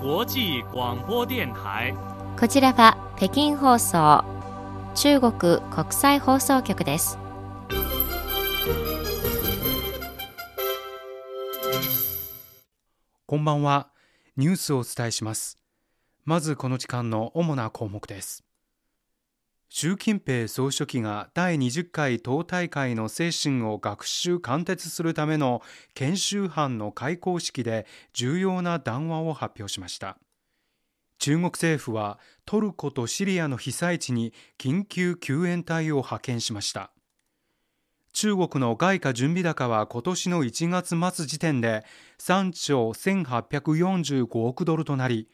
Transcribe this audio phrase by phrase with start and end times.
[0.00, 1.92] 国際广播電台。
[2.38, 4.24] こちらは北京放送
[4.94, 7.18] 中国国際放送局です。
[13.26, 13.88] こんばんは。
[14.36, 15.58] ニュースをお伝えします。
[16.24, 18.44] まずこの時間の主な項目です
[19.70, 25.60] 習近平総書記が第20回党大会の精神を学習貫徹するための
[25.94, 30.18] 研修班の開講式で重要な談話を発表しました。
[31.18, 36.90] 中国政府はトルコとシリアの被災地に緊急救援隊を派遣しました。
[38.14, 41.84] 中国の外貨準備高は今年の1月末時点で
[42.18, 45.28] 3兆1845億ドルとなり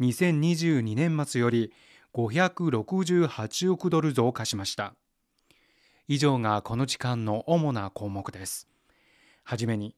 [0.00, 1.72] 2022年末より
[2.14, 4.94] 568億ドル増加しました。
[6.08, 8.68] 以上がこの時間の主な項目です。
[9.44, 9.94] はじめに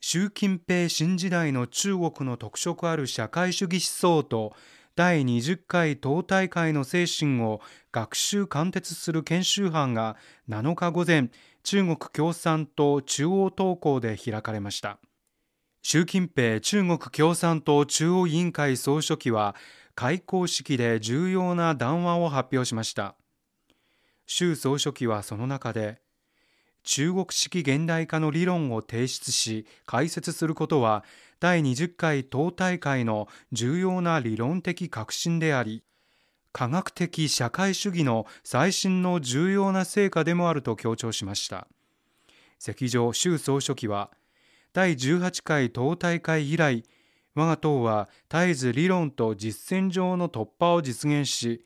[0.00, 4.54] 習近平新時代の中国の特色ある社会主義思想と
[4.96, 10.16] 第20回党大会の精神を学習貫徹する研修班が
[10.48, 11.30] 7日午前
[11.62, 14.98] 中国共産党中央党校で開かれました。
[15.82, 19.56] 習近平中国共産党中央委員会総書記は
[19.94, 23.16] 開講式で重要な談話を発表しました。
[24.26, 26.00] 習総書記はその中で
[26.82, 31.04] 中国式現代化の理論を提出し解説することは
[31.40, 35.82] 第20回党大会の重要な理論的革新であり
[36.52, 41.66] 科学的社会主義の最新の重要な成果でもあると強調しました。
[42.58, 44.10] 席上習総書記は
[44.72, 46.84] 第18回党大会以来
[47.34, 51.64] 我が党は絶えず理論と実践上の突破を実現し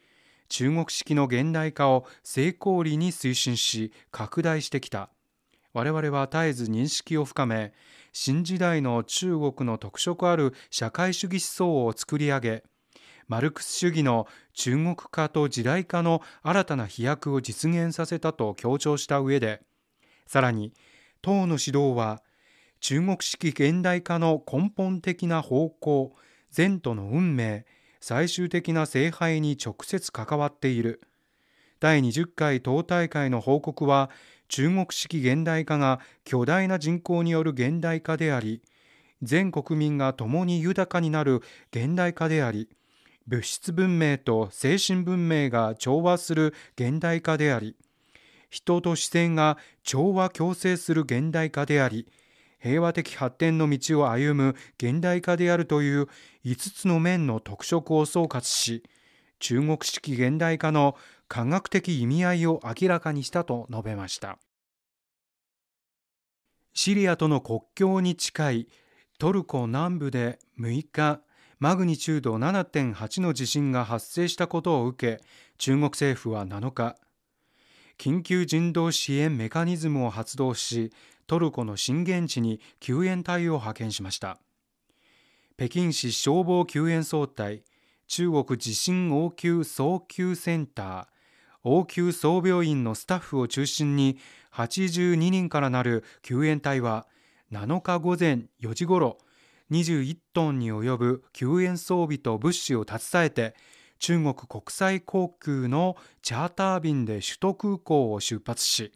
[0.48, 5.10] 中国式の現代化を成功裏に推進し拡大してきた。
[5.74, 7.72] 我々は絶えず認識を深め
[8.12, 12.64] 新時代の中国の特色ある社会主義思想を作り上げ
[13.28, 19.60] マルクス主義の中国化と時代化の新たな飛躍を実現させたと強調した上で
[20.26, 20.72] さらに
[21.20, 22.22] 党の指導は
[22.80, 26.14] 中国式現代化の根本的な方向
[26.56, 27.66] 前途の運命
[28.00, 31.00] 最終的な聖杯に直接関わっている。
[31.80, 34.10] 第20回党大会の報告は
[34.48, 38.62] 中国式現代化が巨大な人口による現代化であり
[39.22, 42.68] 全国民が共に豊かになる現代化であり
[43.26, 47.76] 物質文明と精神文明が調和する現代化であり
[48.48, 52.08] 人と自然が調和共生する現代化であり
[52.58, 56.08] 平和的発展の道を歩む現代化であるという
[56.44, 58.82] 5つの面の特色を総括し
[59.38, 60.96] 中国式現代化の
[61.28, 64.38] 科学的意味合いを明らかにしたと述べました。
[66.74, 68.68] シリアとの国境に近い
[69.18, 71.20] トルコ南部で6日
[71.58, 75.24] マグニチュード7.8の地震が発生したことを受け
[75.58, 76.96] 中国政府は7日
[77.98, 80.92] 緊急人道支援メカニズムを発動し
[81.28, 84.40] トルコの震源地に救援隊を派遣しました。
[85.56, 87.62] 北京市消防救援総隊
[88.06, 91.06] 中国地震応急早急センター
[91.64, 94.18] 応急総病院のスタッフを中心に
[94.52, 97.06] 82人からなる救援隊は
[97.52, 99.18] 7日午前4時ごろ
[99.70, 103.54] 21トンに及ぶ救援装備と物資を携えて
[103.98, 108.92] 中国国際航空のチャーター便で首都空港を出発し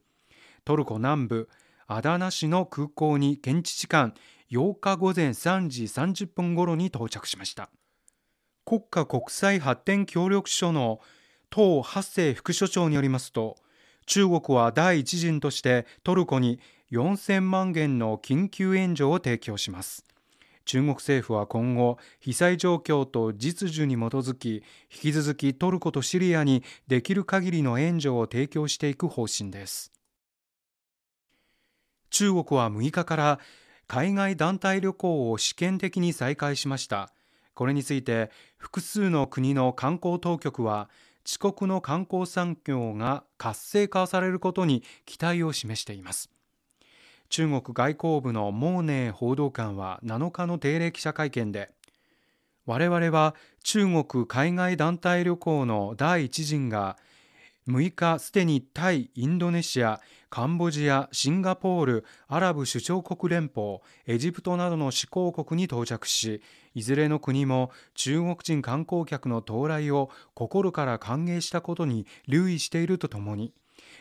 [0.64, 1.49] トルコ南部
[1.94, 4.14] アダナ市の空港に現地時間
[4.50, 7.69] 8日午前3時30分ごろに到着しました。
[8.64, 11.00] 国家国際発展協力所の
[11.50, 13.56] 党八世副所長によりますと
[14.06, 16.61] 中国は第一陣としてトルコに
[16.93, 20.06] 4000万元の緊急援助を提供します。
[20.64, 29.93] 中国政府は今後被災状況と実需に基づき引き続きトルコとシリアにできる限りの援助を提供していく方針です。
[32.12, 33.41] 中国は6日から
[33.88, 37.11] 海外団体旅行を試験的に再開しました。
[37.55, 40.88] これについて複数の国の観光当局は
[41.26, 46.31] 遅刻の観光産業が活性化されることに期待を示しています。
[47.31, 51.70] 中国外交部のモーネー報道官は7日の定例記者会見で
[52.67, 56.99] 我々は中国海外団体旅行の第一陣が
[57.69, 60.00] 6日すでにタイ、インドネシア、
[60.31, 66.43] カンボジア、シンガポール、アラブ首長国連邦、エジプトなどの施行国に到着し、
[66.75, 73.55] いずれの国も中国人観光客の到来を心から歓迎したことに留意しているとともに、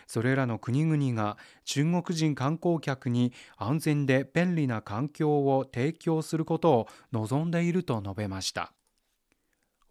[0.08, 8.74] それらの国々が中国人観光客に安全で便利な環境を提供することを望んでいると述べました。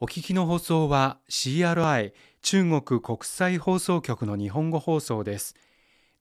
[0.02, 5.54] お聞きの放送は CRI 中国国際放送局の日本語放送です。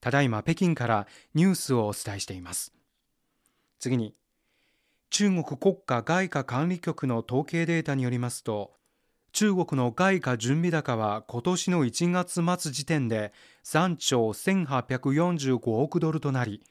[0.02, 2.74] ただいま北京からニュースをお伝えしています。
[3.78, 4.14] 次に
[5.08, 8.72] 中国国家外貨管理局の統計データによりますと
[9.32, 13.32] 中国の外貨準備高は今年の1月末時点で
[13.64, 16.62] 3兆1845億ドルとなり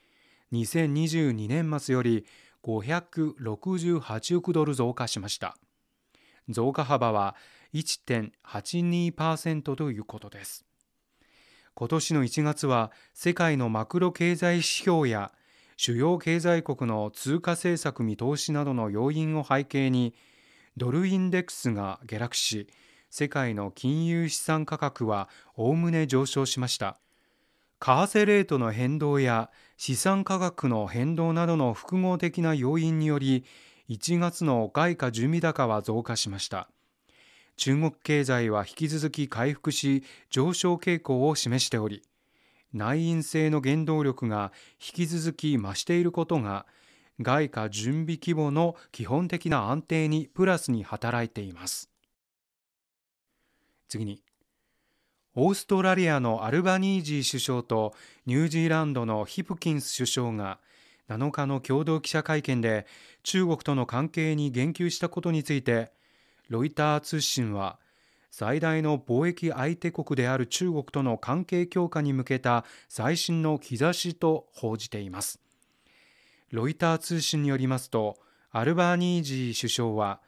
[0.53, 2.27] 2022年末より
[2.63, 5.57] 568億ドル増加しました。
[6.49, 7.35] 増加幅は
[7.73, 10.65] 1.82%ということです。
[11.75, 15.31] 今年の1月は世界のマクロ経済指標や
[15.77, 20.13] 主要経済国の通貨政策見通しなどの要因を背景に
[20.75, 22.67] ドルインデックスが下落し
[23.09, 26.99] 世界の金融資産価格はおおむね上昇しました。
[27.79, 33.45] 為替レートの変動や資産価格の変動などの複合的な要因により
[33.89, 36.69] 1月の外貨準備高は増加しました。
[37.57, 42.01] 中国経済は引き続き回復し上昇傾向を示しており
[42.71, 46.65] 内因性の原動力が引き続き増していることが
[47.19, 51.89] 外貨準備規模の基本的な安定にプラスに働いています。
[53.89, 54.21] 次に
[55.35, 57.93] オーストラリアのアルバニージー首相と
[58.25, 60.59] ニュージーランドのヒプキンス首相が
[61.09, 62.85] 7日の共同記者会見で
[63.23, 65.91] 中国との関係に言及したことについて
[66.49, 67.79] ロイター通信は
[68.31, 75.39] 最大の貿易相手国である中国との関係強化に向けた最新の兆しと報じています。
[76.51, 78.17] ロイター通信によりますと
[78.51, 80.21] アルバーニージー首相は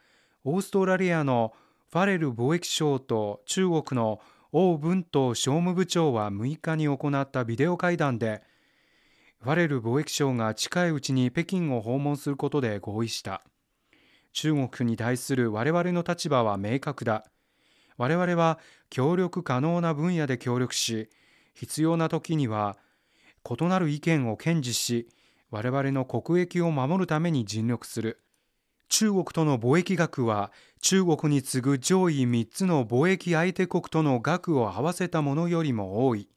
[0.44, 1.52] オーストラリアの
[1.90, 4.20] ファレル貿易相と中国の
[4.52, 8.42] 王文東商務部長は6日に行ったビデオ会談で
[9.42, 13.42] ファレル貿易相が近いうちに北京を訪問することで合意した。
[14.32, 17.24] 中国に対する我々の立場は明確だ。
[17.96, 21.10] 我々は協力可能な分野で協力し
[21.54, 22.76] 必要な時には
[23.44, 25.08] 異なる意見を堅持し
[25.50, 28.20] 我々の国益を守るために尽力する。
[28.88, 36.28] 中国との貿易額は中国に次ぐ上位3つの貿易相手国との額を合わせたものよりも多い。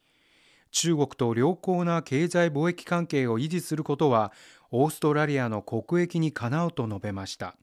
[0.76, 4.34] 中国と良好な経済貿易関係を維持することは
[4.72, 7.56] オーストラリアの国益にかなうと述べました。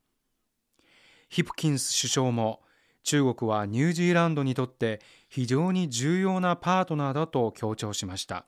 [1.28, 2.62] ヒプキンス首相も
[3.02, 8.46] 中国はニュージーランドにとって非常に重要なパートナーだと強調しました。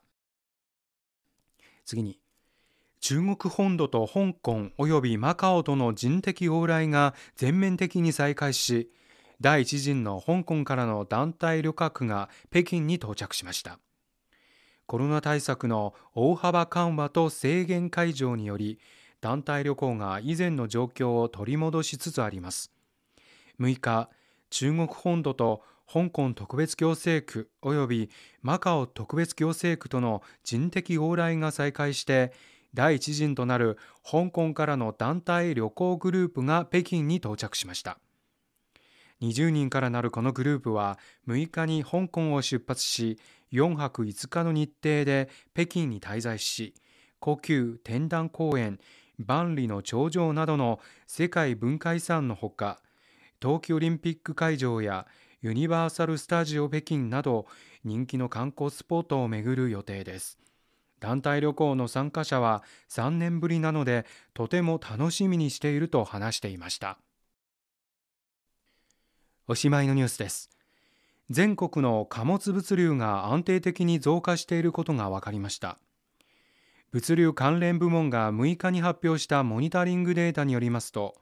[1.85, 2.17] 次に
[3.01, 8.89] 中国本土と香港及びマカオとの人的往来が全面的に再開し
[9.39, 13.77] 第一陣の香港からの団体旅客が北京に到着しました。
[14.87, 18.79] コロナ対策の大幅緩和と制限解除により
[19.21, 22.71] 団体旅行が以前の状況を取り戻しつつあります。
[23.59, 24.09] 6日
[24.49, 28.09] 中国本土と香港特別行政区及び
[28.41, 32.33] マカオ特別行政区との人的往来が再開して
[32.73, 37.97] 第一陣となる香港からの団体旅行グループが北京に到着しました。
[39.25, 43.17] 20人からなるこのグループは6日に香港を出発し
[43.51, 46.73] 4泊5日の日程で北京に滞在し
[47.19, 48.79] 故宮天壇公園
[49.17, 52.79] 万里の長城などの世界文化遺産のほか
[53.39, 55.07] 冬季オリンピック会場や
[55.41, 57.45] ユニバーサル・スタジオ北京など
[57.83, 60.39] 人気の観光スポットを巡る予定です。
[60.99, 66.97] 団体旅行の参加者は3年ぶりなのでとても楽しみにしていると話していました。
[69.47, 70.49] おしまいのニュースです。
[71.29, 75.77] 全国の貨物物流が安定的に増加していることが分かりました。
[76.95, 81.15] 物流関連部門が6日に発表したモニタリングデータによりますと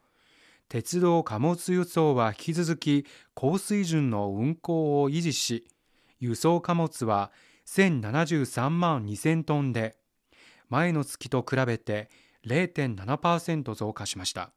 [0.70, 5.66] 鉄道貨物輸送は引き続き高水準の運行を維持し
[6.20, 7.32] 輸送貨物は
[7.66, 9.98] 1073万2000トンで
[10.70, 12.12] 前の月と比べて
[12.46, 14.52] 0.7%増加しました。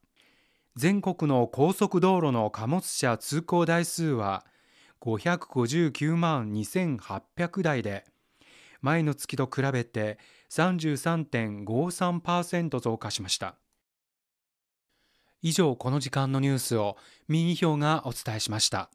[0.77, 4.45] 全国の高速道路の貨物車通行台数は
[5.01, 8.05] 559万2800台で
[8.83, 10.19] 前の月と比べて
[10.51, 13.57] 33.53%増加しました。
[15.41, 18.91] 以上この時間のニュースを民意表がお伝えしました。